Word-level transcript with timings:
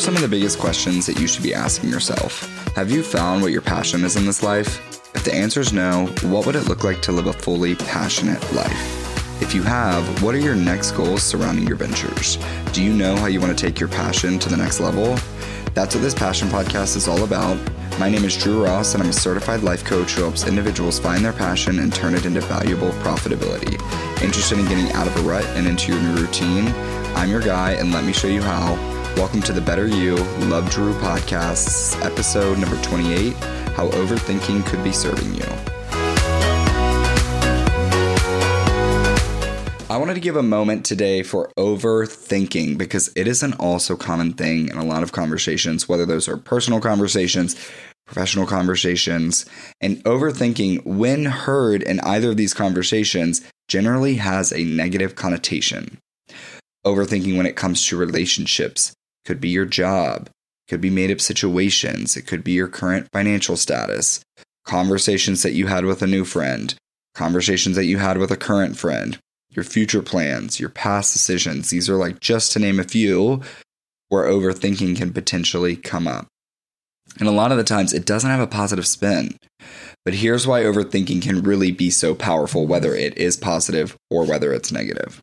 are 0.00 0.02
some 0.02 0.16
of 0.16 0.22
the 0.22 0.28
biggest 0.28 0.58
questions 0.58 1.04
that 1.04 1.20
you 1.20 1.26
should 1.26 1.42
be 1.42 1.52
asking 1.52 1.90
yourself? 1.90 2.48
Have 2.74 2.90
you 2.90 3.02
found 3.02 3.42
what 3.42 3.52
your 3.52 3.60
passion 3.60 4.02
is 4.02 4.16
in 4.16 4.24
this 4.24 4.42
life? 4.42 4.80
If 5.14 5.24
the 5.24 5.34
answer 5.34 5.60
is 5.60 5.74
no, 5.74 6.06
what 6.22 6.46
would 6.46 6.56
it 6.56 6.68
look 6.68 6.84
like 6.84 7.02
to 7.02 7.12
live 7.12 7.26
a 7.26 7.34
fully 7.34 7.74
passionate 7.74 8.40
life? 8.54 9.42
If 9.42 9.54
you 9.54 9.62
have, 9.62 10.22
what 10.22 10.34
are 10.34 10.38
your 10.38 10.54
next 10.54 10.92
goals 10.92 11.22
surrounding 11.22 11.66
your 11.66 11.76
ventures? 11.76 12.38
Do 12.72 12.82
you 12.82 12.94
know 12.94 13.14
how 13.16 13.26
you 13.26 13.40
want 13.40 13.56
to 13.56 13.66
take 13.66 13.78
your 13.78 13.90
passion 13.90 14.38
to 14.38 14.48
the 14.48 14.56
next 14.56 14.80
level? 14.80 15.18
That's 15.74 15.94
what 15.94 16.00
this 16.00 16.14
Passion 16.14 16.48
Podcast 16.48 16.96
is 16.96 17.06
all 17.06 17.22
about. 17.22 17.58
My 17.98 18.08
name 18.08 18.24
is 18.24 18.38
Drew 18.38 18.64
Ross, 18.64 18.94
and 18.94 19.02
I'm 19.02 19.10
a 19.10 19.12
certified 19.12 19.62
life 19.62 19.84
coach 19.84 20.12
who 20.12 20.22
helps 20.22 20.46
individuals 20.48 20.98
find 20.98 21.22
their 21.22 21.34
passion 21.34 21.78
and 21.78 21.92
turn 21.92 22.14
it 22.14 22.24
into 22.24 22.40
valuable 22.40 22.92
profitability. 23.02 23.74
Interested 24.22 24.58
in 24.58 24.64
getting 24.66 24.90
out 24.92 25.06
of 25.06 25.16
a 25.18 25.28
rut 25.28 25.44
and 25.48 25.66
into 25.66 25.92
your 25.92 26.00
new 26.00 26.22
routine? 26.22 26.68
I'm 27.16 27.28
your 27.28 27.42
guy, 27.42 27.72
and 27.72 27.92
let 27.92 28.04
me 28.04 28.14
show 28.14 28.28
you 28.28 28.40
how. 28.40 28.99
Welcome 29.20 29.42
to 29.42 29.52
the 29.52 29.60
Better 29.60 29.86
You 29.86 30.14
Love 30.48 30.70
Drew 30.70 30.94
Podcasts, 30.94 31.94
episode 32.02 32.56
number 32.56 32.80
28 32.80 33.34
How 33.74 33.90
Overthinking 33.90 34.64
Could 34.64 34.82
Be 34.82 34.92
Serving 34.92 35.34
You. 35.34 35.44
I 39.90 39.98
wanted 39.98 40.14
to 40.14 40.20
give 40.20 40.36
a 40.36 40.42
moment 40.42 40.86
today 40.86 41.22
for 41.22 41.52
overthinking 41.58 42.78
because 42.78 43.12
it 43.14 43.28
is 43.28 43.42
an 43.42 43.52
also 43.60 43.94
common 43.94 44.32
thing 44.32 44.68
in 44.68 44.78
a 44.78 44.84
lot 44.86 45.02
of 45.02 45.12
conversations, 45.12 45.86
whether 45.86 46.06
those 46.06 46.26
are 46.26 46.38
personal 46.38 46.80
conversations, 46.80 47.56
professional 48.06 48.46
conversations, 48.46 49.44
and 49.82 50.02
overthinking, 50.04 50.86
when 50.86 51.26
heard 51.26 51.82
in 51.82 52.00
either 52.00 52.30
of 52.30 52.38
these 52.38 52.54
conversations, 52.54 53.42
generally 53.68 54.14
has 54.14 54.50
a 54.50 54.64
negative 54.64 55.14
connotation. 55.14 55.98
Overthinking 56.86 57.36
when 57.36 57.44
it 57.44 57.56
comes 57.56 57.86
to 57.86 57.98
relationships 57.98 58.94
could 59.24 59.40
be 59.40 59.48
your 59.48 59.66
job, 59.66 60.28
could 60.68 60.80
be 60.80 60.90
made 60.90 61.10
up 61.10 61.20
situations, 61.20 62.16
it 62.16 62.26
could 62.26 62.44
be 62.44 62.52
your 62.52 62.68
current 62.68 63.08
financial 63.12 63.56
status, 63.56 64.20
conversations 64.64 65.42
that 65.42 65.52
you 65.52 65.66
had 65.66 65.84
with 65.84 66.02
a 66.02 66.06
new 66.06 66.24
friend, 66.24 66.74
conversations 67.14 67.76
that 67.76 67.86
you 67.86 67.98
had 67.98 68.18
with 68.18 68.30
a 68.30 68.36
current 68.36 68.76
friend, 68.76 69.18
your 69.50 69.64
future 69.64 70.02
plans, 70.02 70.60
your 70.60 70.68
past 70.68 71.12
decisions. 71.12 71.70
These 71.70 71.90
are 71.90 71.96
like 71.96 72.20
just 72.20 72.52
to 72.52 72.58
name 72.58 72.78
a 72.78 72.84
few 72.84 73.42
where 74.08 74.28
overthinking 74.28 74.96
can 74.96 75.12
potentially 75.12 75.76
come 75.76 76.06
up. 76.06 76.26
And 77.18 77.28
a 77.28 77.32
lot 77.32 77.50
of 77.50 77.58
the 77.58 77.64
times 77.64 77.92
it 77.92 78.06
doesn't 78.06 78.30
have 78.30 78.40
a 78.40 78.46
positive 78.46 78.86
spin. 78.86 79.36
But 80.04 80.14
here's 80.14 80.46
why 80.46 80.62
overthinking 80.62 81.22
can 81.22 81.42
really 81.42 81.72
be 81.72 81.90
so 81.90 82.14
powerful, 82.14 82.66
whether 82.66 82.94
it 82.94 83.18
is 83.18 83.36
positive 83.36 83.96
or 84.10 84.24
whether 84.24 84.52
it's 84.52 84.72
negative. 84.72 85.20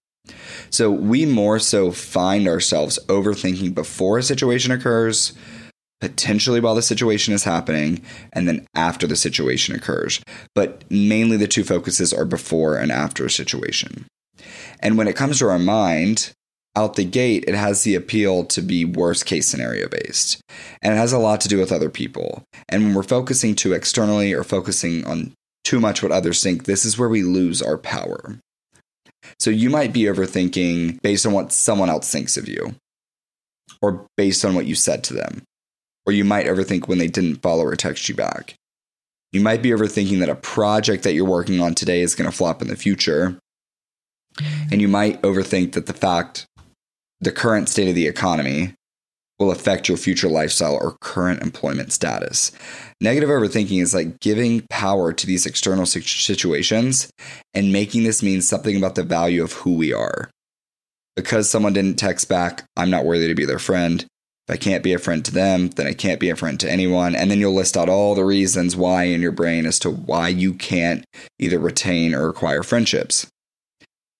So 0.69 0.91
we 0.91 1.25
more 1.25 1.59
so 1.59 1.91
find 1.91 2.47
ourselves 2.47 2.99
overthinking 3.07 3.73
before 3.73 4.17
a 4.17 4.23
situation 4.23 4.71
occurs, 4.71 5.33
potentially 6.01 6.59
while 6.59 6.75
the 6.75 6.81
situation 6.81 7.33
is 7.33 7.43
happening, 7.43 8.01
and 8.33 8.47
then 8.47 8.67
after 8.75 9.07
the 9.07 9.15
situation 9.15 9.75
occurs. 9.75 10.21
But 10.53 10.83
mainly 10.91 11.37
the 11.37 11.47
two 11.47 11.63
focuses 11.63 12.13
are 12.13 12.25
before 12.25 12.77
and 12.77 12.91
after 12.91 13.25
a 13.25 13.31
situation. 13.31 14.05
And 14.79 14.97
when 14.97 15.07
it 15.07 15.15
comes 15.15 15.39
to 15.39 15.49
our 15.49 15.59
mind, 15.59 16.33
out 16.77 16.95
the 16.95 17.03
gate, 17.03 17.45
it 17.47 17.55
has 17.55 17.81
the 17.81 17.95
appeal 17.95 18.45
to 18.45 18.61
be 18.61 18.85
worst 18.85 19.25
case 19.25 19.47
scenario 19.47 19.89
based. 19.89 20.39
And 20.83 20.93
it 20.93 20.97
has 20.97 21.11
a 21.11 21.17
lot 21.17 21.41
to 21.41 21.47
do 21.47 21.57
with 21.57 21.71
other 21.71 21.89
people. 21.89 22.43
And 22.69 22.83
when 22.83 22.93
we're 22.93 23.01
focusing 23.01 23.55
too 23.55 23.73
externally 23.73 24.31
or 24.31 24.43
focusing 24.43 25.03
on 25.05 25.33
too 25.63 25.79
much 25.79 26.03
what 26.03 26.11
others 26.11 26.43
think, 26.43 26.65
this 26.65 26.85
is 26.85 26.97
where 26.97 27.09
we 27.09 27.23
lose 27.23 27.63
our 27.63 27.79
power. 27.79 28.37
So 29.39 29.49
you 29.49 29.69
might 29.69 29.93
be 29.93 30.03
overthinking 30.03 31.01
based 31.01 31.25
on 31.25 31.33
what 31.33 31.51
someone 31.51 31.89
else 31.89 32.11
thinks 32.11 32.37
of 32.37 32.47
you 32.47 32.75
or 33.81 34.07
based 34.17 34.43
on 34.45 34.55
what 34.55 34.65
you 34.65 34.75
said 34.75 35.03
to 35.05 35.13
them. 35.13 35.43
Or 36.05 36.13
you 36.13 36.23
might 36.23 36.45
overthink 36.45 36.87
when 36.87 36.99
they 36.99 37.07
didn't 37.07 37.41
follow 37.41 37.65
or 37.65 37.75
text 37.75 38.07
you 38.07 38.15
back. 38.15 38.55
You 39.33 39.41
might 39.41 39.61
be 39.61 39.71
overthinking 39.71 40.19
that 40.19 40.29
a 40.29 40.35
project 40.35 41.03
that 41.03 41.13
you're 41.13 41.25
working 41.25 41.59
on 41.59 41.75
today 41.75 42.01
is 42.01 42.15
going 42.15 42.29
to 42.29 42.35
flop 42.35 42.61
in 42.61 42.69
the 42.69 42.77
future. 42.77 43.37
And 44.71 44.81
you 44.81 44.87
might 44.87 45.21
overthink 45.21 45.73
that 45.73 45.85
the 45.85 45.93
fact 45.93 46.45
the 47.19 47.31
current 47.31 47.67
state 47.67 47.89
of 47.89 47.95
the 47.95 48.07
economy 48.07 48.73
will 49.39 49.51
affect 49.51 49.87
your 49.87 49.97
future 49.97 50.27
lifestyle 50.27 50.75
or 50.75 50.97
current 50.99 51.41
employment 51.41 51.93
status. 51.93 52.51
Negative 52.99 53.29
overthinking 53.29 53.81
is 53.81 53.93
like 53.93 54.19
giving 54.19 54.65
power 54.69 55.13
to 55.13 55.27
these 55.27 55.45
external 55.45 55.85
situations 55.85 57.09
and 57.53 57.71
making 57.71 58.03
this 58.03 58.23
mean 58.23 58.41
something 58.41 58.75
about 58.75 58.95
the 58.95 59.03
value 59.03 59.43
of 59.43 59.53
who 59.53 59.75
we 59.75 59.93
are. 59.93 60.29
Because 61.15 61.49
someone 61.49 61.73
didn't 61.73 61.97
text 61.97 62.29
back, 62.29 62.63
I'm 62.75 62.89
not 62.89 63.05
worthy 63.05 63.27
to 63.27 63.35
be 63.35 63.45
their 63.45 63.59
friend. 63.59 64.05
If 64.47 64.53
I 64.53 64.57
can't 64.57 64.83
be 64.83 64.93
a 64.93 64.99
friend 64.99 65.25
to 65.25 65.33
them, 65.33 65.69
then 65.69 65.87
I 65.87 65.93
can't 65.93 66.19
be 66.19 66.29
a 66.29 66.35
friend 66.35 66.59
to 66.61 66.71
anyone. 66.71 67.15
And 67.15 67.29
then 67.29 67.39
you'll 67.39 67.53
list 67.53 67.75
out 67.75 67.89
all 67.89 68.15
the 68.15 68.23
reasons 68.23 68.75
why 68.75 69.03
in 69.03 69.21
your 69.21 69.31
brain 69.31 69.65
as 69.65 69.77
to 69.79 69.89
why 69.89 70.29
you 70.29 70.53
can't 70.53 71.03
either 71.37 71.59
retain 71.59 72.15
or 72.15 72.29
acquire 72.29 72.63
friendships. 72.63 73.27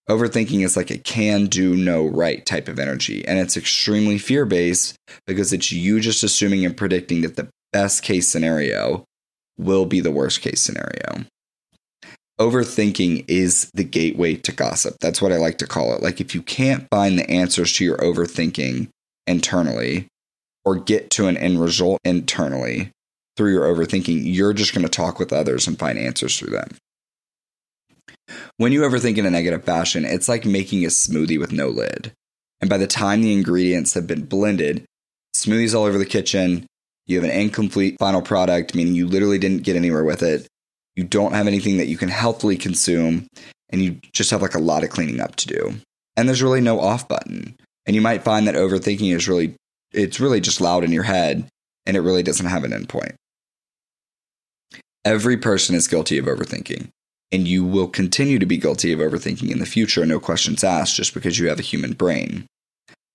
Overthinking 0.09 0.63
is 0.63 0.77
like 0.77 0.89
a 0.89 0.97
can 0.97 1.47
do 1.47 1.75
no 1.75 2.07
right 2.07 2.45
type 2.45 2.69
of 2.69 2.79
energy, 2.79 3.27
and 3.27 3.39
it's 3.39 3.57
extremely 3.57 4.17
fear 4.17 4.45
based 4.45 4.95
because 5.25 5.51
it's 5.51 5.71
you 5.71 5.99
just 5.99 6.23
assuming 6.23 6.65
and 6.65 6.77
predicting 6.77 7.21
that 7.21 7.35
the 7.35 7.49
best 7.73 8.03
case 8.03 8.27
scenario 8.27 9.03
will 9.57 9.85
be 9.85 9.99
the 9.99 10.11
worst 10.11 10.41
case 10.41 10.61
scenario. 10.61 11.25
Overthinking 12.39 13.25
is 13.27 13.69
the 13.73 13.83
gateway 13.83 14.35
to 14.35 14.51
gossip. 14.51 14.95
That's 15.01 15.21
what 15.21 15.33
I 15.33 15.37
like 15.37 15.57
to 15.57 15.67
call 15.67 15.93
it. 15.93 16.03
Like, 16.03 16.21
if 16.21 16.33
you 16.33 16.41
can't 16.41 16.87
find 16.89 17.17
the 17.17 17.29
answers 17.29 17.73
to 17.73 17.83
your 17.83 17.97
overthinking 17.97 18.89
internally 19.25 20.07
or 20.63 20.75
get 20.75 21.09
to 21.11 21.27
an 21.27 21.35
end 21.35 21.59
result 21.59 21.99
internally 22.05 22.91
through 23.35 23.51
your 23.51 23.65
overthinking, 23.65 24.21
you're 24.23 24.53
just 24.53 24.73
going 24.73 24.85
to 24.85 24.89
talk 24.89 25.19
with 25.19 25.33
others 25.33 25.67
and 25.67 25.79
find 25.79 25.97
answers 25.97 26.37
through 26.37 26.51
them. 26.51 26.69
When 28.59 28.71
you 28.71 28.81
overthink 28.81 29.17
in 29.17 29.25
a 29.27 29.29
negative 29.29 29.63
fashion, 29.63 30.03
it's 30.03 30.27
like 30.27 30.43
making 30.43 30.83
a 30.83 30.87
smoothie 30.87 31.39
with 31.39 31.51
no 31.51 31.67
lid. 31.67 32.11
And 32.59 32.67
by 32.67 32.79
the 32.79 32.87
time 32.87 33.21
the 33.21 33.31
ingredients 33.31 33.93
have 33.93 34.07
been 34.07 34.25
blended, 34.25 34.83
smoothies 35.35 35.75
all 35.75 35.83
over 35.83 35.99
the 35.99 36.07
kitchen, 36.07 36.65
you 37.05 37.17
have 37.17 37.23
an 37.23 37.39
incomplete 37.39 37.97
final 37.99 38.23
product, 38.23 38.73
meaning 38.73 38.95
you 38.95 39.07
literally 39.07 39.37
didn't 39.37 39.61
get 39.61 39.75
anywhere 39.75 40.03
with 40.03 40.23
it. 40.23 40.47
You 40.95 41.03
don't 41.03 41.33
have 41.33 41.45
anything 41.45 41.77
that 41.77 41.85
you 41.85 41.97
can 41.97 42.09
healthily 42.09 42.57
consume, 42.57 43.27
and 43.69 43.83
you 43.83 43.99
just 44.11 44.31
have 44.31 44.41
like 44.41 44.55
a 44.55 44.59
lot 44.59 44.83
of 44.83 44.89
cleaning 44.89 45.19
up 45.19 45.35
to 45.35 45.47
do. 45.47 45.75
And 46.15 46.27
there's 46.27 46.41
really 46.41 46.59
no 46.59 46.79
off 46.79 47.07
button. 47.07 47.55
And 47.85 47.95
you 47.95 48.01
might 48.01 48.23
find 48.23 48.47
that 48.47 48.55
overthinking 48.55 49.15
is 49.15 49.27
really, 49.27 49.53
it's 49.91 50.19
really 50.19 50.41
just 50.41 50.61
loud 50.61 50.83
in 50.83 50.91
your 50.91 51.03
head, 51.03 51.47
and 51.85 51.95
it 51.95 52.01
really 52.01 52.23
doesn't 52.23 52.47
have 52.47 52.63
an 52.63 52.71
endpoint. 52.71 53.13
Every 55.05 55.37
person 55.37 55.75
is 55.75 55.87
guilty 55.87 56.17
of 56.17 56.25
overthinking 56.25 56.89
and 57.31 57.47
you 57.47 57.63
will 57.65 57.87
continue 57.87 58.39
to 58.39 58.45
be 58.45 58.57
guilty 58.57 58.93
of 58.93 58.99
overthinking 58.99 59.51
in 59.51 59.59
the 59.59 59.65
future, 59.65 60.05
no 60.05 60.19
questions 60.19 60.63
asked, 60.63 60.95
just 60.95 61.13
because 61.13 61.37
you 61.37 61.49
have 61.49 61.59
a 61.59 61.63
human 61.63 61.93
brain. 61.93 62.45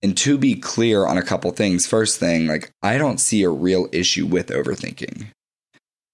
And 0.03 0.17
to 0.19 0.37
be 0.37 0.55
clear 0.57 1.07
on 1.07 1.17
a 1.17 1.23
couple 1.23 1.51
things, 1.53 1.87
first 1.87 2.19
thing, 2.19 2.47
like 2.47 2.71
I 2.83 2.99
don't 2.99 3.21
see 3.21 3.43
a 3.43 3.51
real 3.51 3.89
issue 3.93 4.27
with 4.27 4.49
overthinking. 4.49 5.27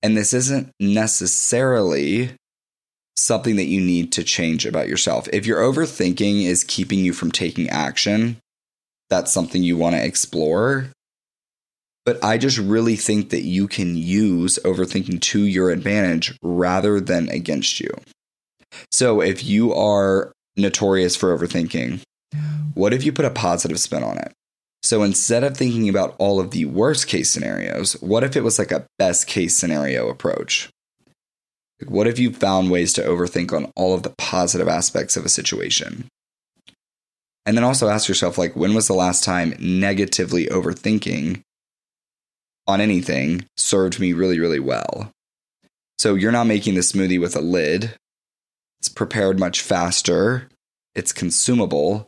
And 0.03 0.17
this 0.17 0.33
isn't 0.33 0.71
necessarily 0.79 2.31
something 3.17 3.57
that 3.57 3.65
you 3.65 3.81
need 3.81 4.13
to 4.13 4.23
change 4.23 4.65
about 4.65 4.89
yourself. 4.89 5.29
If 5.33 5.47
your 5.47 5.61
overthinking 5.61 6.45
is 6.45 6.63
keeping 6.63 7.01
you 7.01 7.13
from 7.13 7.33
taking 7.33 7.69
action, 7.69 8.37
that's 9.11 9.33
something 9.33 9.63
you 9.63 9.77
want 9.77 9.97
to 9.97 10.05
explore. 10.05 10.91
But 12.09 12.25
I 12.25 12.39
just 12.39 12.57
really 12.57 12.97
think 12.97 13.29
that 13.29 13.43
you 13.43 13.69
can 13.69 13.95
use 13.95 14.59
overthinking 14.65 15.21
to 15.21 15.43
your 15.43 15.69
advantage 15.69 16.35
rather 16.41 17.01
than 17.01 17.29
against 17.29 17.81
you. 17.81 17.91
So 18.91 19.21
if 19.21 19.45
you 19.45 19.75
are 19.75 20.33
notorious 20.57 21.17
for 21.17 21.37
overthinking, 21.37 22.01
what 22.73 22.95
if 22.95 23.05
you 23.05 23.13
put 23.13 23.27
a 23.27 23.31
positive 23.31 23.79
spin 23.79 24.03
on 24.03 24.17
it? 24.17 24.33
So 24.83 25.03
instead 25.03 25.45
of 25.45 25.55
thinking 25.55 25.87
about 25.87 26.17
all 26.17 26.41
of 26.41 26.51
the 26.51 26.65
worst 26.65 27.09
case 27.09 27.29
scenarios, 27.29 27.93
what 28.01 28.25
if 28.25 28.37
it 28.37 28.43
was 28.43 28.59
like 28.59 28.73
a 28.73 28.87
best 28.99 29.27
case 29.27 29.55
scenario 29.55 30.09
approach? 30.09 30.71
What 31.89 32.07
if 32.07 32.19
you 32.19 32.33
found 32.33 32.71
ways 32.71 32.95
to 32.95 33.03
overthink 33.03 33.53
on 33.53 33.71
all 33.77 33.93
of 33.93 34.03
the 34.03 34.15
positive 34.17 34.67
aspects 34.67 35.19
of 35.19 35.27
a 35.27 35.29
situation? 35.29 36.07
And 37.45 37.55
then 37.55 37.65
also 37.65 37.91
ask 37.91 38.09
yourself 38.09 38.39
like 38.39 38.57
when 38.57 38.73
was 38.73 38.87
the 38.87 38.95
last 38.95 39.25
time 39.25 39.53
negatively 39.59 40.47
overthinking 40.47 41.43
on 42.69 42.81
anything 42.81 43.47
served 43.57 43.99
me 43.99 44.13
really, 44.13 44.39
really 44.39 44.61
well. 44.61 45.11
So 45.99 46.15
you're 46.15 46.31
not 46.31 46.47
making 46.47 46.75
the 46.75 46.83
smoothie 46.83 47.21
with 47.21 47.35
a 47.35 47.41
lid. 47.41 47.95
It's 48.79 48.89
prepared 48.89 49.41
much 49.41 49.61
faster, 49.61 50.49
it's 50.95 51.13
consumable, 51.13 52.07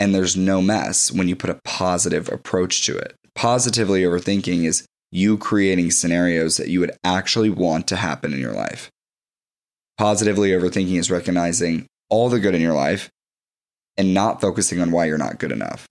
and 0.00 0.14
there's 0.14 0.36
no 0.36 0.62
mess 0.62 1.12
when 1.12 1.28
you 1.28 1.36
put 1.36 1.50
a 1.50 1.60
positive 1.64 2.30
approach 2.32 2.86
to 2.86 2.96
it. 2.96 3.14
Positively 3.34 4.02
overthinking 4.02 4.64
is 4.64 4.86
you 5.10 5.36
creating 5.36 5.90
scenarios 5.90 6.56
that 6.56 6.68
you 6.68 6.80
would 6.80 6.96
actually 7.04 7.50
want 7.50 7.86
to 7.88 7.96
happen 7.96 8.32
in 8.32 8.40
your 8.40 8.52
life. 8.52 8.90
Positively 9.98 10.50
overthinking 10.50 10.98
is 10.98 11.10
recognizing 11.10 11.86
all 12.08 12.28
the 12.28 12.40
good 12.40 12.54
in 12.54 12.60
your 12.60 12.74
life 12.74 13.10
and 13.96 14.14
not 14.14 14.40
focusing 14.40 14.80
on 14.80 14.92
why 14.92 15.06
you're 15.06 15.18
not 15.18 15.38
good 15.38 15.52
enough. 15.52 15.88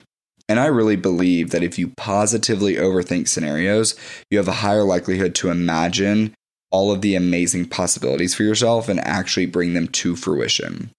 And 0.49 0.59
I 0.59 0.67
really 0.67 0.95
believe 0.95 1.49
that 1.49 1.63
if 1.63 1.77
you 1.77 1.89
positively 1.97 2.75
overthink 2.75 3.27
scenarios, 3.27 3.95
you 4.29 4.37
have 4.37 4.47
a 4.47 4.53
higher 4.53 4.83
likelihood 4.83 5.35
to 5.35 5.49
imagine 5.49 6.33
all 6.71 6.91
of 6.91 7.01
the 7.01 7.15
amazing 7.15 7.67
possibilities 7.67 8.33
for 8.33 8.43
yourself 8.43 8.87
and 8.89 8.99
actually 9.01 9.45
bring 9.45 9.73
them 9.73 9.87
to 9.87 10.15
fruition. 10.15 10.91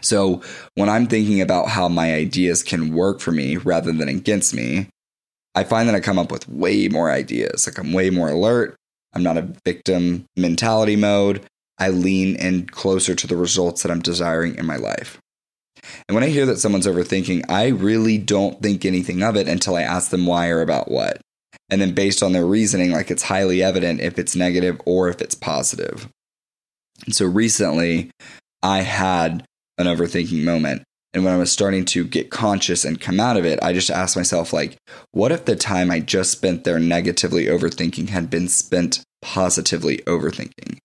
So, 0.00 0.42
when 0.74 0.88
I'm 0.88 1.06
thinking 1.06 1.40
about 1.40 1.68
how 1.68 1.88
my 1.88 2.14
ideas 2.14 2.64
can 2.64 2.92
work 2.92 3.20
for 3.20 3.30
me 3.30 3.56
rather 3.56 3.92
than 3.92 4.08
against 4.08 4.52
me, 4.52 4.88
I 5.54 5.64
find 5.64 5.88
that 5.88 5.94
I 5.94 6.00
come 6.00 6.18
up 6.18 6.32
with 6.32 6.48
way 6.48 6.88
more 6.88 7.10
ideas. 7.10 7.66
Like 7.66 7.78
I'm 7.78 7.92
way 7.92 8.10
more 8.10 8.30
alert. 8.30 8.74
I'm 9.14 9.22
not 9.22 9.36
a 9.36 9.52
victim 9.64 10.24
mentality 10.36 10.96
mode. 10.96 11.42
I 11.78 11.90
lean 11.90 12.36
in 12.36 12.66
closer 12.66 13.14
to 13.14 13.26
the 13.26 13.36
results 13.36 13.82
that 13.82 13.92
I'm 13.92 14.00
desiring 14.00 14.56
in 14.56 14.66
my 14.66 14.76
life. 14.76 15.18
And 16.08 16.14
when 16.14 16.24
I 16.24 16.28
hear 16.28 16.46
that 16.46 16.58
someone's 16.58 16.86
overthinking, 16.86 17.44
I 17.48 17.68
really 17.68 18.18
don't 18.18 18.60
think 18.62 18.84
anything 18.84 19.22
of 19.22 19.36
it 19.36 19.48
until 19.48 19.76
I 19.76 19.82
ask 19.82 20.10
them 20.10 20.26
why 20.26 20.48
or 20.48 20.60
about 20.60 20.90
what. 20.90 21.20
And 21.70 21.80
then 21.80 21.94
based 21.94 22.22
on 22.22 22.32
their 22.32 22.46
reasoning, 22.46 22.92
like 22.92 23.10
it's 23.10 23.22
highly 23.22 23.62
evident 23.62 24.00
if 24.00 24.18
it's 24.18 24.36
negative 24.36 24.80
or 24.84 25.08
if 25.08 25.20
it's 25.20 25.34
positive. 25.34 26.08
And 27.04 27.14
so 27.14 27.26
recently, 27.26 28.10
I 28.62 28.82
had 28.82 29.44
an 29.78 29.86
overthinking 29.86 30.44
moment. 30.44 30.82
And 31.14 31.24
when 31.24 31.34
I 31.34 31.38
was 31.38 31.52
starting 31.52 31.84
to 31.86 32.04
get 32.04 32.30
conscious 32.30 32.84
and 32.84 33.00
come 33.00 33.20
out 33.20 33.36
of 33.36 33.44
it, 33.44 33.58
I 33.62 33.72
just 33.72 33.90
asked 33.90 34.16
myself, 34.16 34.52
like, 34.52 34.78
what 35.10 35.30
if 35.30 35.44
the 35.44 35.56
time 35.56 35.90
I 35.90 36.00
just 36.00 36.30
spent 36.30 36.64
there 36.64 36.78
negatively 36.78 37.46
overthinking 37.46 38.08
had 38.08 38.30
been 38.30 38.48
spent 38.48 39.02
positively 39.20 39.98
overthinking? 40.06 40.78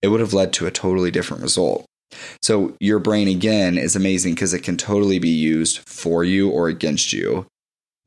It 0.00 0.08
would 0.08 0.20
have 0.20 0.34
led 0.34 0.52
to 0.54 0.66
a 0.66 0.70
totally 0.70 1.10
different 1.10 1.42
result. 1.42 1.86
So, 2.42 2.76
your 2.80 2.98
brain 2.98 3.28
again 3.28 3.78
is 3.78 3.96
amazing 3.96 4.34
because 4.34 4.54
it 4.54 4.62
can 4.62 4.76
totally 4.76 5.18
be 5.18 5.28
used 5.28 5.78
for 5.88 6.24
you 6.24 6.50
or 6.50 6.68
against 6.68 7.12
you. 7.12 7.46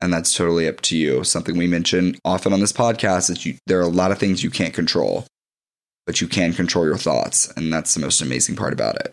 And 0.00 0.12
that's 0.12 0.34
totally 0.34 0.68
up 0.68 0.80
to 0.82 0.96
you. 0.96 1.24
Something 1.24 1.56
we 1.56 1.66
mention 1.66 2.16
often 2.24 2.52
on 2.52 2.60
this 2.60 2.72
podcast 2.72 3.30
is 3.30 3.44
you, 3.44 3.56
there 3.66 3.78
are 3.80 3.82
a 3.82 3.88
lot 3.88 4.12
of 4.12 4.18
things 4.18 4.44
you 4.44 4.50
can't 4.50 4.74
control, 4.74 5.26
but 6.06 6.20
you 6.20 6.28
can 6.28 6.52
control 6.52 6.84
your 6.84 6.96
thoughts. 6.96 7.52
And 7.56 7.72
that's 7.72 7.94
the 7.94 8.00
most 8.00 8.20
amazing 8.20 8.54
part 8.54 8.72
about 8.72 8.96
it. 8.96 9.12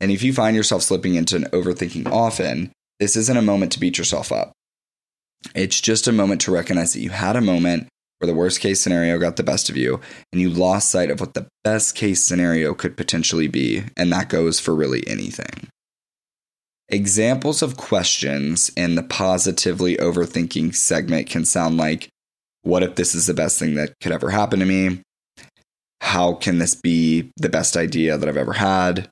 And 0.00 0.10
if 0.10 0.22
you 0.22 0.32
find 0.32 0.56
yourself 0.56 0.82
slipping 0.82 1.14
into 1.14 1.36
an 1.36 1.44
overthinking 1.44 2.10
often, 2.10 2.72
this 2.98 3.16
isn't 3.16 3.36
a 3.36 3.42
moment 3.42 3.72
to 3.72 3.80
beat 3.80 3.98
yourself 3.98 4.32
up. 4.32 4.52
It's 5.54 5.80
just 5.80 6.08
a 6.08 6.12
moment 6.12 6.40
to 6.42 6.52
recognize 6.52 6.94
that 6.94 7.00
you 7.00 7.10
had 7.10 7.36
a 7.36 7.40
moment 7.40 7.88
where 8.24 8.32
the 8.32 8.38
worst 8.38 8.60
case 8.60 8.80
scenario 8.80 9.18
got 9.18 9.36
the 9.36 9.42
best 9.42 9.68
of 9.68 9.76
you 9.76 10.00
and 10.32 10.40
you 10.40 10.48
lost 10.48 10.90
sight 10.90 11.10
of 11.10 11.20
what 11.20 11.34
the 11.34 11.46
best 11.62 11.94
case 11.94 12.22
scenario 12.22 12.72
could 12.72 12.96
potentially 12.96 13.48
be. 13.48 13.82
And 13.98 14.10
that 14.12 14.30
goes 14.30 14.58
for 14.58 14.74
really 14.74 15.06
anything. 15.06 15.68
Examples 16.88 17.60
of 17.60 17.76
questions 17.76 18.70
in 18.76 18.94
the 18.94 19.02
positively 19.02 19.96
overthinking 19.98 20.74
segment 20.74 21.28
can 21.28 21.44
sound 21.44 21.76
like 21.76 22.08
What 22.62 22.82
if 22.82 22.94
this 22.94 23.14
is 23.14 23.26
the 23.26 23.34
best 23.34 23.58
thing 23.58 23.74
that 23.74 23.92
could 24.00 24.12
ever 24.12 24.30
happen 24.30 24.58
to 24.60 24.64
me? 24.64 25.02
How 26.00 26.32
can 26.32 26.58
this 26.58 26.74
be 26.74 27.30
the 27.36 27.50
best 27.50 27.76
idea 27.76 28.16
that 28.16 28.26
I've 28.26 28.38
ever 28.38 28.54
had? 28.54 29.10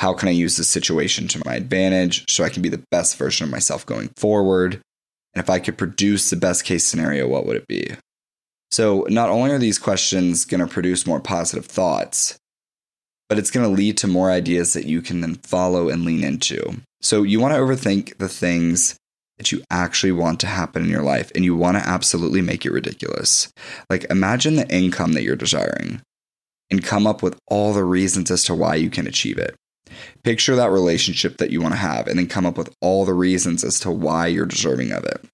How 0.00 0.14
can 0.14 0.28
I 0.28 0.32
use 0.32 0.56
this 0.56 0.68
situation 0.68 1.28
to 1.28 1.42
my 1.44 1.54
advantage 1.54 2.28
so 2.28 2.42
I 2.42 2.48
can 2.48 2.62
be 2.62 2.68
the 2.68 2.82
best 2.90 3.16
version 3.16 3.44
of 3.44 3.52
myself 3.52 3.86
going 3.86 4.08
forward? 4.16 4.80
And 5.34 5.42
if 5.42 5.48
I 5.48 5.60
could 5.60 5.78
produce 5.78 6.28
the 6.28 6.36
best 6.36 6.64
case 6.64 6.84
scenario, 6.84 7.28
what 7.28 7.46
would 7.46 7.56
it 7.56 7.68
be? 7.68 7.86
So, 8.72 9.06
not 9.10 9.28
only 9.28 9.50
are 9.50 9.58
these 9.58 9.78
questions 9.78 10.46
going 10.46 10.60
to 10.60 10.66
produce 10.66 11.06
more 11.06 11.20
positive 11.20 11.66
thoughts, 11.66 12.38
but 13.28 13.38
it's 13.38 13.50
going 13.50 13.68
to 13.68 13.72
lead 13.72 13.98
to 13.98 14.06
more 14.06 14.30
ideas 14.30 14.72
that 14.72 14.86
you 14.86 15.02
can 15.02 15.20
then 15.20 15.34
follow 15.34 15.90
and 15.90 16.06
lean 16.06 16.24
into. 16.24 16.80
So, 17.02 17.22
you 17.22 17.38
want 17.38 17.52
to 17.52 17.60
overthink 17.60 18.16
the 18.16 18.30
things 18.30 18.96
that 19.36 19.52
you 19.52 19.62
actually 19.70 20.12
want 20.12 20.40
to 20.40 20.46
happen 20.46 20.82
in 20.82 20.88
your 20.88 21.02
life, 21.02 21.30
and 21.34 21.44
you 21.44 21.54
want 21.54 21.76
to 21.76 21.86
absolutely 21.86 22.40
make 22.40 22.64
it 22.64 22.72
ridiculous. 22.72 23.52
Like, 23.90 24.06
imagine 24.08 24.56
the 24.56 24.74
income 24.74 25.12
that 25.12 25.22
you're 25.22 25.36
desiring 25.36 26.00
and 26.70 26.82
come 26.82 27.06
up 27.06 27.22
with 27.22 27.38
all 27.48 27.74
the 27.74 27.84
reasons 27.84 28.30
as 28.30 28.42
to 28.44 28.54
why 28.54 28.76
you 28.76 28.88
can 28.88 29.06
achieve 29.06 29.36
it. 29.36 29.54
Picture 30.22 30.56
that 30.56 30.70
relationship 30.70 31.36
that 31.36 31.50
you 31.50 31.60
want 31.60 31.74
to 31.74 31.78
have 31.78 32.06
and 32.06 32.18
then 32.18 32.26
come 32.26 32.46
up 32.46 32.56
with 32.56 32.74
all 32.80 33.04
the 33.04 33.12
reasons 33.12 33.62
as 33.62 33.78
to 33.80 33.90
why 33.90 34.28
you're 34.28 34.46
deserving 34.46 34.92
of 34.92 35.04
it. 35.04 35.26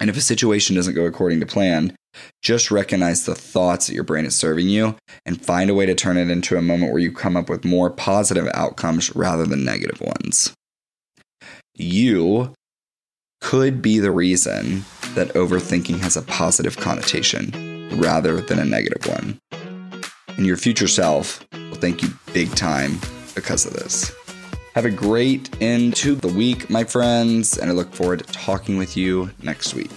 And 0.00 0.08
if 0.08 0.16
a 0.16 0.20
situation 0.20 0.76
doesn't 0.76 0.94
go 0.94 1.04
according 1.04 1.40
to 1.40 1.46
plan, 1.46 1.96
just 2.42 2.70
recognize 2.70 3.24
the 3.24 3.34
thoughts 3.34 3.86
that 3.86 3.94
your 3.94 4.04
brain 4.04 4.24
is 4.24 4.36
serving 4.36 4.68
you 4.68 4.96
and 5.26 5.44
find 5.44 5.70
a 5.70 5.74
way 5.74 5.86
to 5.86 5.94
turn 5.94 6.16
it 6.16 6.30
into 6.30 6.56
a 6.56 6.62
moment 6.62 6.92
where 6.92 7.00
you 7.00 7.12
come 7.12 7.36
up 7.36 7.48
with 7.48 7.64
more 7.64 7.90
positive 7.90 8.48
outcomes 8.54 9.14
rather 9.14 9.44
than 9.44 9.64
negative 9.64 10.00
ones. 10.00 10.52
You 11.74 12.52
could 13.40 13.80
be 13.80 13.98
the 13.98 14.10
reason 14.10 14.84
that 15.14 15.28
overthinking 15.34 16.00
has 16.00 16.16
a 16.16 16.22
positive 16.22 16.76
connotation 16.76 17.88
rather 17.92 18.40
than 18.40 18.58
a 18.58 18.64
negative 18.64 19.06
one. 19.06 19.38
And 20.36 20.46
your 20.46 20.56
future 20.56 20.88
self 20.88 21.44
will 21.52 21.76
thank 21.76 22.02
you 22.02 22.08
big 22.32 22.54
time 22.54 22.98
because 23.34 23.64
of 23.66 23.74
this. 23.74 24.12
Have 24.78 24.84
a 24.84 24.90
great 24.92 25.60
end 25.60 25.96
to 25.96 26.14
the 26.14 26.28
week, 26.28 26.70
my 26.70 26.84
friends, 26.84 27.58
and 27.58 27.68
I 27.68 27.74
look 27.74 27.92
forward 27.92 28.20
to 28.20 28.32
talking 28.32 28.78
with 28.78 28.96
you 28.96 29.28
next 29.42 29.74
week. 29.74 29.90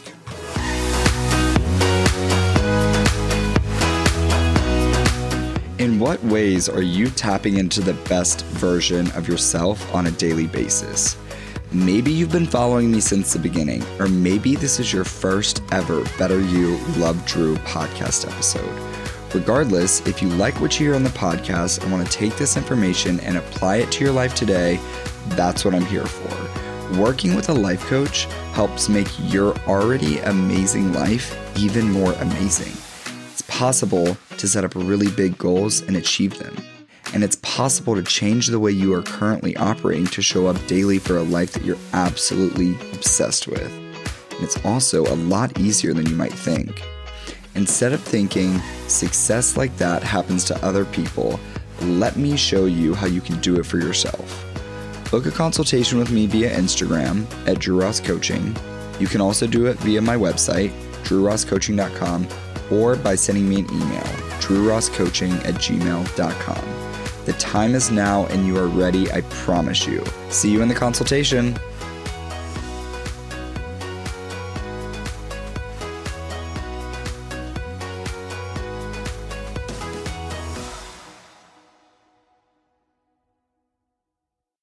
In 5.77 5.99
what 5.99 6.23
ways 6.23 6.67
are 6.67 6.81
you 6.81 7.11
tapping 7.11 7.57
into 7.57 7.81
the 7.81 7.93
best 8.09 8.43
version 8.43 9.11
of 9.11 9.27
yourself 9.27 9.93
on 9.93 10.07
a 10.07 10.11
daily 10.11 10.47
basis? 10.47 11.15
Maybe 11.71 12.11
you've 12.11 12.31
been 12.31 12.47
following 12.47 12.91
me 12.91 13.01
since 13.01 13.33
the 13.33 13.39
beginning, 13.39 13.83
or 13.99 14.07
maybe 14.07 14.55
this 14.55 14.79
is 14.79 14.91
your 14.91 15.03
first 15.03 15.61
ever 15.71 16.03
Better 16.17 16.41
You 16.41 16.77
Love 16.97 17.23
Drew 17.27 17.55
podcast 17.57 18.27
episode. 18.27 19.00
Regardless, 19.33 20.05
if 20.05 20.21
you 20.21 20.27
like 20.27 20.59
what 20.59 20.77
you 20.77 20.87
hear 20.87 20.95
on 20.95 21.03
the 21.03 21.09
podcast 21.11 21.81
and 21.81 21.91
want 21.91 22.05
to 22.05 22.11
take 22.11 22.35
this 22.35 22.57
information 22.57 23.17
and 23.21 23.37
apply 23.37 23.77
it 23.77 23.89
to 23.93 24.03
your 24.03 24.11
life 24.11 24.35
today, 24.35 24.77
that's 25.29 25.63
what 25.63 25.73
I'm 25.73 25.85
here 25.85 26.05
for. 26.05 26.99
Working 26.99 27.33
with 27.33 27.47
a 27.47 27.53
life 27.53 27.85
coach 27.85 28.25
helps 28.51 28.89
make 28.89 29.07
your 29.31 29.55
already 29.59 30.19
amazing 30.19 30.91
life 30.91 31.33
even 31.57 31.89
more 31.89 32.11
amazing. 32.13 32.73
It's 33.31 33.41
possible 33.43 34.17
to 34.37 34.47
set 34.49 34.65
up 34.65 34.75
really 34.75 35.09
big 35.09 35.37
goals 35.37 35.79
and 35.79 35.95
achieve 35.95 36.37
them. 36.37 36.53
And 37.13 37.23
it's 37.23 37.37
possible 37.37 37.95
to 37.95 38.03
change 38.03 38.47
the 38.47 38.59
way 38.59 38.71
you 38.71 38.93
are 38.93 39.01
currently 39.01 39.55
operating 39.55 40.07
to 40.07 40.21
show 40.21 40.47
up 40.47 40.57
daily 40.67 40.99
for 40.99 41.15
a 41.15 41.23
life 41.23 41.53
that 41.53 41.63
you're 41.63 41.77
absolutely 41.93 42.73
obsessed 42.93 43.47
with. 43.47 43.71
And 44.31 44.43
it's 44.43 44.63
also 44.65 45.05
a 45.05 45.15
lot 45.15 45.57
easier 45.57 45.93
than 45.93 46.05
you 46.07 46.15
might 46.15 46.33
think. 46.33 46.81
Instead 47.55 47.93
of 47.93 48.01
thinking 48.01 48.59
success 48.87 49.57
like 49.57 49.75
that 49.77 50.03
happens 50.03 50.43
to 50.45 50.65
other 50.65 50.85
people, 50.85 51.39
let 51.81 52.15
me 52.15 52.37
show 52.37 52.65
you 52.65 52.93
how 52.93 53.07
you 53.07 53.21
can 53.21 53.39
do 53.39 53.59
it 53.59 53.65
for 53.65 53.77
yourself. 53.77 54.45
Book 55.11 55.25
a 55.25 55.31
consultation 55.31 55.97
with 55.97 56.11
me 56.11 56.25
via 56.27 56.49
Instagram 56.55 57.25
at 57.47 57.59
Drew 57.59 57.81
Ross 57.81 57.99
Coaching. 57.99 58.55
You 58.99 59.07
can 59.07 59.19
also 59.19 59.47
do 59.47 59.65
it 59.65 59.77
via 59.79 60.01
my 60.01 60.15
website, 60.15 60.71
drewrosscoaching.com, 61.03 62.27
or 62.71 62.95
by 62.95 63.15
sending 63.15 63.49
me 63.49 63.59
an 63.59 63.69
email, 63.71 64.03
drewrosscoaching 64.39 65.33
at 65.45 65.55
gmail.com. 65.55 66.81
The 67.25 67.33
time 67.33 67.75
is 67.75 67.91
now 67.91 68.25
and 68.27 68.47
you 68.47 68.57
are 68.57 68.67
ready, 68.67 69.11
I 69.11 69.21
promise 69.21 69.85
you. 69.85 70.03
See 70.29 70.49
you 70.49 70.61
in 70.61 70.69
the 70.69 70.75
consultation. 70.75 71.57